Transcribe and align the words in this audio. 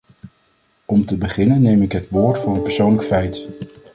Om 0.85 1.05
te 1.05 1.17
beginnen 1.17 1.61
neem 1.61 1.81
ik 1.81 1.91
het 1.91 2.09
woord 2.09 2.39
voor 2.39 2.55
een 2.55 2.61
persoonlijk 2.61 3.03
feit. 3.03 3.47